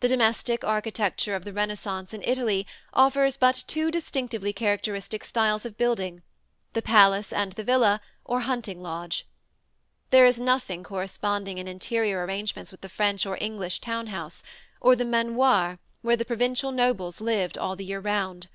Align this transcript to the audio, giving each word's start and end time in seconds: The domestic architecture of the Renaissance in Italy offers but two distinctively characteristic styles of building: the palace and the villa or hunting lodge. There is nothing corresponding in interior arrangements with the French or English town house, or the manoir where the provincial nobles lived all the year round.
The 0.00 0.08
domestic 0.08 0.64
architecture 0.64 1.34
of 1.34 1.46
the 1.46 1.52
Renaissance 1.54 2.12
in 2.12 2.22
Italy 2.26 2.66
offers 2.92 3.38
but 3.38 3.64
two 3.66 3.90
distinctively 3.90 4.52
characteristic 4.52 5.24
styles 5.24 5.64
of 5.64 5.78
building: 5.78 6.20
the 6.74 6.82
palace 6.82 7.32
and 7.32 7.52
the 7.52 7.64
villa 7.64 8.02
or 8.22 8.40
hunting 8.40 8.82
lodge. 8.82 9.26
There 10.10 10.26
is 10.26 10.38
nothing 10.38 10.84
corresponding 10.84 11.56
in 11.56 11.66
interior 11.68 12.22
arrangements 12.22 12.70
with 12.70 12.82
the 12.82 12.90
French 12.90 13.24
or 13.24 13.38
English 13.40 13.80
town 13.80 14.08
house, 14.08 14.42
or 14.78 14.94
the 14.94 15.06
manoir 15.06 15.78
where 16.02 16.16
the 16.16 16.26
provincial 16.26 16.70
nobles 16.70 17.22
lived 17.22 17.56
all 17.56 17.76
the 17.76 17.84
year 17.86 18.00
round. 18.00 18.48